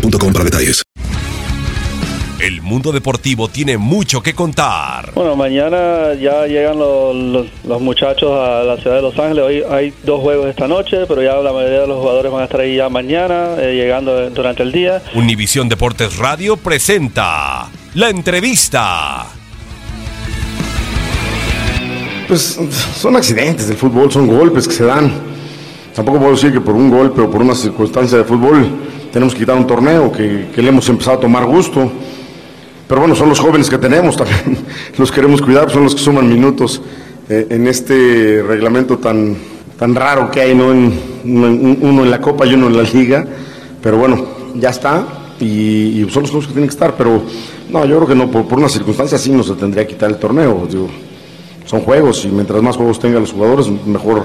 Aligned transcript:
para 0.00 0.44
detalles. 0.44 0.82
El 2.40 2.62
mundo 2.62 2.90
deportivo 2.90 3.48
tiene 3.48 3.76
mucho 3.76 4.22
que 4.22 4.32
contar. 4.32 5.12
Bueno, 5.14 5.36
mañana 5.36 6.14
ya 6.14 6.46
llegan 6.46 6.78
los, 6.78 7.14
los- 7.14 7.46
los 7.64 7.80
muchachos 7.82 8.30
a 8.32 8.62
la 8.62 8.78
ciudad 8.78 8.96
de 8.96 9.02
Los 9.02 9.18
Ángeles. 9.18 9.44
Hoy 9.44 9.62
hay 9.70 9.92
dos 10.04 10.20
juegos 10.22 10.46
esta 10.48 10.66
noche, 10.66 11.04
pero 11.06 11.22
ya 11.22 11.34
la 11.34 11.52
mayoría 11.52 11.80
de 11.80 11.86
los 11.86 11.98
jugadores 12.00 12.32
van 12.32 12.40
a 12.40 12.44
estar 12.44 12.60
ahí 12.60 12.76
ya 12.76 12.88
mañana, 12.88 13.56
eh, 13.58 13.74
llegando 13.74 14.30
durante 14.30 14.62
el 14.62 14.72
día. 14.72 15.02
Univisión 15.14 15.68
Deportes 15.68 16.16
Radio 16.16 16.56
presenta 16.56 17.68
la 17.94 18.08
entrevista. 18.08 19.26
Pues 22.26 22.58
son 22.96 23.16
accidentes 23.16 23.68
del 23.68 23.76
fútbol, 23.76 24.10
son 24.10 24.26
golpes 24.26 24.66
que 24.66 24.74
se 24.74 24.84
dan. 24.84 25.12
Tampoco 25.94 26.18
puedo 26.20 26.32
decir 26.32 26.52
que 26.52 26.60
por 26.62 26.74
un 26.74 26.88
golpe 26.88 27.20
o 27.20 27.30
por 27.30 27.42
una 27.42 27.54
circunstancia 27.54 28.16
de 28.16 28.24
fútbol 28.24 28.66
tenemos 29.12 29.34
que 29.34 29.40
quitar 29.40 29.56
un 29.56 29.66
torneo 29.66 30.10
que, 30.12 30.48
que 30.54 30.62
le 30.62 30.68
hemos 30.68 30.88
empezado 30.88 31.18
a 31.18 31.20
tomar 31.20 31.44
gusto. 31.46 31.90
Pero 32.88 33.00
bueno, 33.02 33.14
son 33.14 33.28
los 33.28 33.38
jóvenes 33.38 33.70
que 33.70 33.78
tenemos 33.78 34.16
también, 34.16 34.58
los 34.98 35.12
queremos 35.12 35.40
cuidar, 35.42 35.70
son 35.70 35.84
los 35.84 35.94
que 35.94 36.00
suman 36.00 36.28
minutos 36.28 36.82
eh, 37.28 37.46
en 37.50 37.68
este 37.68 38.42
reglamento 38.46 38.98
tan, 38.98 39.36
tan 39.78 39.94
raro 39.94 40.30
que 40.30 40.40
hay, 40.40 40.54
¿no? 40.54 40.72
En- 40.72 41.10
uno 41.24 42.02
en 42.04 42.10
la 42.10 42.20
Copa 42.20 42.46
y 42.46 42.54
uno 42.54 42.66
en 42.68 42.76
la 42.76 42.82
Liga. 42.82 43.26
Pero 43.82 43.96
bueno, 43.98 44.24
ya 44.56 44.70
está 44.70 45.06
y, 45.38 45.44
y 46.02 46.06
son 46.10 46.22
los 46.22 46.30
clubes 46.30 46.46
que 46.48 46.52
tienen 46.54 46.68
que 46.68 46.74
estar. 46.74 46.94
Pero 46.96 47.22
no, 47.70 47.84
yo 47.84 47.96
creo 47.96 48.08
que 48.08 48.14
no, 48.14 48.30
por, 48.30 48.46
por 48.48 48.58
una 48.58 48.68
circunstancia 48.68 49.16
así 49.16 49.30
no 49.30 49.42
se 49.42 49.54
tendría 49.54 49.86
que 49.86 49.92
quitar 49.94 50.10
el 50.10 50.16
torneo. 50.16 50.66
Digo, 50.68 50.88
son 51.66 51.80
juegos 51.82 52.24
y 52.24 52.28
mientras 52.28 52.60
más 52.62 52.76
juegos 52.76 52.98
tengan 52.98 53.20
los 53.20 53.32
jugadores, 53.32 53.68
mejor, 53.86 54.24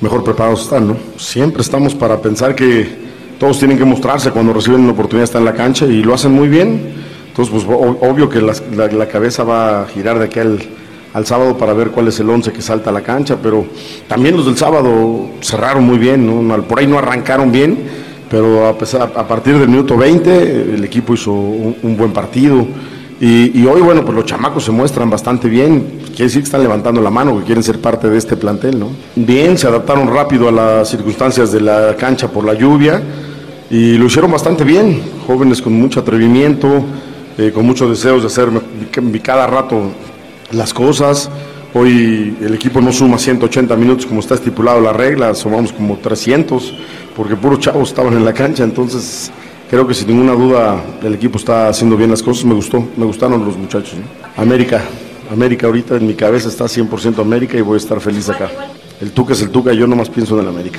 mejor 0.00 0.22
preparados 0.22 0.62
están, 0.62 0.86
¿no? 0.86 0.96
Siempre 1.16 1.62
estamos 1.62 1.94
para 1.96 2.20
pensar 2.22 2.54
que 2.54 3.03
todos 3.44 3.58
tienen 3.58 3.76
que 3.76 3.84
mostrarse 3.84 4.30
cuando 4.30 4.54
reciben 4.54 4.80
una 4.80 4.92
oportunidad 4.92 5.24
estar 5.24 5.38
en 5.38 5.44
la 5.44 5.52
cancha 5.52 5.84
y 5.84 6.02
lo 6.02 6.14
hacen 6.14 6.32
muy 6.32 6.48
bien. 6.48 6.94
Entonces, 7.28 7.52
pues 7.52 7.66
obvio 7.68 8.26
que 8.26 8.40
la, 8.40 9.06
cabeza 9.06 9.44
va 9.44 9.82
a 9.82 9.86
girar 9.86 10.18
de 10.18 10.24
aquí 10.24 10.40
al, 10.40 10.58
al 11.12 11.26
sábado 11.26 11.58
para 11.58 11.74
ver 11.74 11.90
cuál 11.90 12.08
es 12.08 12.18
el 12.20 12.30
once 12.30 12.54
que 12.54 12.62
salta 12.62 12.88
a 12.88 12.92
la 12.94 13.02
cancha, 13.02 13.36
pero 13.42 13.66
también 14.08 14.34
los 14.34 14.46
del 14.46 14.56
sábado 14.56 15.28
cerraron 15.42 15.84
muy 15.84 15.98
bien, 15.98 16.48
¿no? 16.48 16.62
Por 16.62 16.78
ahí 16.78 16.86
no 16.86 16.96
arrancaron 16.96 17.52
bien, 17.52 17.80
pero 18.30 18.66
a, 18.66 18.78
pesar, 18.78 19.12
a 19.14 19.28
partir 19.28 19.58
del 19.58 19.68
minuto 19.68 19.94
20 19.94 20.76
el 20.76 20.82
equipo 20.82 21.12
hizo 21.12 21.30
un, 21.30 21.76
un 21.82 21.96
buen 21.98 22.14
partido. 22.14 22.66
Y, 23.20 23.60
y 23.60 23.66
hoy, 23.66 23.82
bueno, 23.82 24.06
pues 24.06 24.16
los 24.16 24.24
chamacos 24.24 24.64
se 24.64 24.70
muestran 24.70 25.10
bastante 25.10 25.50
bien. 25.50 26.00
Quiere 26.06 26.24
decir 26.24 26.40
que 26.40 26.46
están 26.46 26.62
levantando 26.62 27.02
la 27.02 27.10
mano, 27.10 27.38
que 27.38 27.44
quieren 27.44 27.62
ser 27.62 27.78
parte 27.78 28.08
de 28.08 28.16
este 28.16 28.38
plantel, 28.38 28.80
¿no? 28.80 28.88
Bien, 29.14 29.58
se 29.58 29.66
adaptaron 29.66 30.08
rápido 30.08 30.48
a 30.48 30.52
las 30.52 30.88
circunstancias 30.88 31.52
de 31.52 31.60
la 31.60 31.94
cancha 31.98 32.28
por 32.28 32.46
la 32.46 32.54
lluvia 32.54 33.02
y 33.74 33.98
lo 33.98 34.06
hicieron 34.06 34.30
bastante 34.30 34.62
bien. 34.62 35.02
Jóvenes 35.26 35.60
con 35.60 35.72
mucho 35.72 35.98
atrevimiento, 35.98 36.84
eh, 37.36 37.50
con 37.52 37.66
muchos 37.66 37.90
deseos 37.90 38.22
de 38.22 38.28
hacer 38.28 38.48
cada 39.20 39.48
rato 39.48 39.90
las 40.52 40.72
cosas. 40.72 41.28
Hoy 41.74 42.36
el 42.40 42.54
equipo 42.54 42.80
no 42.80 42.92
suma 42.92 43.18
180 43.18 43.74
minutos 43.74 44.06
como 44.06 44.20
está 44.20 44.36
estipulado 44.36 44.80
la 44.80 44.92
regla, 44.92 45.34
sumamos 45.34 45.72
como 45.72 45.96
300, 45.96 46.72
porque 47.16 47.34
puros 47.34 47.58
chavos 47.58 47.88
estaban 47.88 48.12
en 48.12 48.24
la 48.24 48.32
cancha, 48.32 48.62
entonces 48.62 49.32
creo 49.68 49.84
que 49.88 49.94
sin 49.94 50.06
ninguna 50.06 50.34
duda 50.34 50.80
el 51.02 51.14
equipo 51.14 51.36
está 51.36 51.66
haciendo 51.66 51.96
bien 51.96 52.10
las 52.12 52.22
cosas, 52.22 52.44
me 52.44 52.54
gustó, 52.54 52.86
me 52.96 53.04
gustaron 53.04 53.44
los 53.44 53.56
muchachos. 53.56 53.94
América, 54.36 54.82
América 55.32 55.66
ahorita 55.66 55.96
en 55.96 56.06
mi 56.06 56.14
cabeza 56.14 56.48
está 56.48 56.66
100% 56.66 57.18
América 57.18 57.58
y 57.58 57.60
voy 57.60 57.74
a 57.74 57.78
estar 57.78 58.00
feliz 58.00 58.28
acá. 58.28 58.48
El 59.00 59.10
Tuca 59.10 59.32
es 59.32 59.42
el 59.42 59.50
Tuca, 59.50 59.72
yo 59.72 59.88
nomás 59.88 60.08
pienso 60.08 60.36
en 60.36 60.42
el 60.42 60.48
América. 60.48 60.78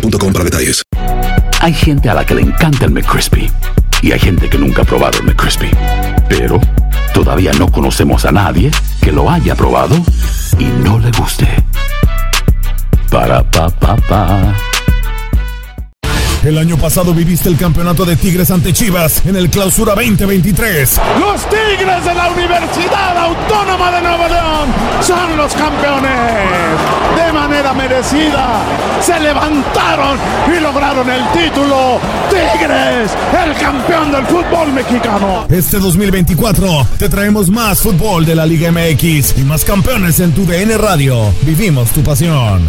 para 0.00 0.44
detalles. 0.44 0.82
Hay 1.60 1.74
gente 1.74 2.08
a 2.08 2.14
la 2.14 2.24
que 2.24 2.34
le 2.34 2.42
encanta 2.42 2.84
el 2.84 2.92
McCrispy 2.92 3.50
y 4.02 4.12
hay 4.12 4.18
gente 4.18 4.48
que 4.48 4.58
nunca 4.58 4.82
ha 4.82 4.84
probado 4.84 5.18
el 5.18 5.24
McCrispy. 5.24 5.70
Pero 6.28 6.60
todavía 7.12 7.52
no 7.54 7.70
conocemos 7.70 8.24
a 8.24 8.32
nadie 8.32 8.70
que 9.00 9.12
lo 9.12 9.30
haya 9.30 9.54
probado 9.54 9.96
y 10.58 10.64
no 10.64 10.98
le 10.98 11.10
guste. 11.12 11.48
Para 13.10 13.42
pa 13.50 13.68
pa 13.70 13.96
pa. 13.96 14.54
El 16.44 16.56
año 16.56 16.76
pasado 16.78 17.12
viviste 17.12 17.48
el 17.48 17.56
campeonato 17.56 18.04
de 18.04 18.14
Tigres 18.14 18.50
ante 18.52 18.72
Chivas 18.72 19.26
en 19.26 19.34
el 19.34 19.50
Clausura 19.50 19.94
2023. 19.94 21.00
Los 21.18 21.42
Tigres 21.48 22.04
de 22.04 22.14
la 22.14 22.28
Universidad 22.30 23.18
Autónoma 23.18 23.90
de 23.90 24.02
Nuevo 24.02 24.28
León 24.28 24.77
son 25.08 25.36
los 25.38 25.54
campeones. 25.54 26.12
De 27.16 27.32
manera 27.32 27.72
merecida 27.72 28.60
se 29.00 29.18
levantaron 29.18 30.18
y 30.54 30.60
lograron 30.60 31.08
el 31.08 31.22
título. 31.32 31.98
Tigres, 32.28 33.10
el 33.42 33.54
campeón 33.54 34.12
del 34.12 34.26
fútbol 34.26 34.70
mexicano. 34.74 35.46
Este 35.48 35.78
2024 35.78 36.86
te 36.98 37.08
traemos 37.08 37.48
más 37.48 37.80
fútbol 37.80 38.26
de 38.26 38.34
la 38.34 38.44
Liga 38.44 38.70
MX 38.70 39.38
y 39.38 39.44
más 39.44 39.64
campeones 39.64 40.20
en 40.20 40.32
tu 40.32 40.44
DN 40.44 40.76
Radio. 40.76 41.32
Vivimos 41.42 41.90
tu 41.92 42.02
pasión. 42.02 42.68